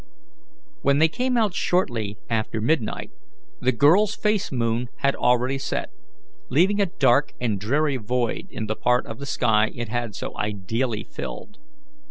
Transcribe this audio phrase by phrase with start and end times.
[0.81, 3.11] When they came out shortly after midnight
[3.59, 5.91] the girl's face moon had already set,
[6.49, 10.35] leaving a dark and dreary void in the part of the sky it had so
[10.35, 11.59] ideally filled.